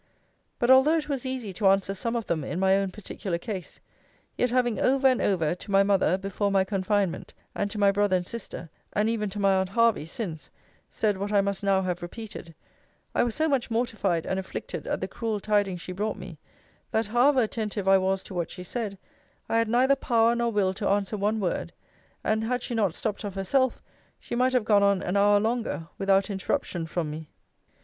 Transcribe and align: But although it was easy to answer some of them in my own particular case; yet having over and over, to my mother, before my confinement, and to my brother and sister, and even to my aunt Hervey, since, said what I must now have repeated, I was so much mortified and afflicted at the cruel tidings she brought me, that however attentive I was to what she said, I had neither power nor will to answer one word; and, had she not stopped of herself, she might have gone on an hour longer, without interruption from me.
But 0.57 0.71
although 0.71 0.97
it 0.97 1.07
was 1.07 1.27
easy 1.27 1.53
to 1.53 1.67
answer 1.67 1.93
some 1.93 2.15
of 2.15 2.25
them 2.25 2.43
in 2.43 2.59
my 2.59 2.75
own 2.75 2.89
particular 2.89 3.37
case; 3.37 3.79
yet 4.35 4.49
having 4.49 4.79
over 4.81 5.05
and 5.07 5.21
over, 5.21 5.53
to 5.53 5.69
my 5.69 5.83
mother, 5.83 6.17
before 6.17 6.49
my 6.51 6.63
confinement, 6.63 7.35
and 7.53 7.69
to 7.69 7.77
my 7.77 7.91
brother 7.91 8.15
and 8.15 8.25
sister, 8.25 8.67
and 8.93 9.07
even 9.07 9.29
to 9.29 9.37
my 9.39 9.53
aunt 9.57 9.69
Hervey, 9.69 10.07
since, 10.07 10.49
said 10.89 11.19
what 11.19 11.31
I 11.31 11.41
must 11.41 11.61
now 11.63 11.83
have 11.83 12.01
repeated, 12.01 12.55
I 13.13 13.21
was 13.21 13.35
so 13.35 13.47
much 13.47 13.69
mortified 13.69 14.25
and 14.25 14.39
afflicted 14.39 14.87
at 14.87 15.01
the 15.01 15.07
cruel 15.07 15.39
tidings 15.39 15.81
she 15.81 15.91
brought 15.91 16.17
me, 16.17 16.39
that 16.89 17.05
however 17.05 17.43
attentive 17.43 17.87
I 17.87 17.99
was 17.99 18.23
to 18.23 18.33
what 18.33 18.49
she 18.49 18.63
said, 18.63 18.97
I 19.47 19.59
had 19.59 19.69
neither 19.69 19.95
power 19.95 20.33
nor 20.33 20.51
will 20.51 20.73
to 20.73 20.87
answer 20.89 21.15
one 21.15 21.39
word; 21.39 21.71
and, 22.23 22.43
had 22.43 22.63
she 22.63 22.73
not 22.73 22.95
stopped 22.95 23.23
of 23.23 23.35
herself, 23.35 23.83
she 24.19 24.33
might 24.33 24.53
have 24.53 24.65
gone 24.65 24.81
on 24.81 25.03
an 25.03 25.15
hour 25.15 25.39
longer, 25.39 25.89
without 25.99 26.31
interruption 26.31 26.87
from 26.87 27.11
me. 27.11 27.29